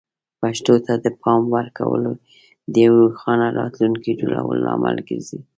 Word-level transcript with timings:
پښتو 0.41 0.73
ته 0.85 0.93
د 1.03 1.07
پام 1.21 1.41
ورکول 1.55 2.03
د 2.73 2.75
یوې 2.85 2.99
روښانه 3.05 3.47
راتلونکې 3.59 4.11
جوړولو 4.21 4.61
لامل 4.65 4.97
ګرځي. 5.07 5.39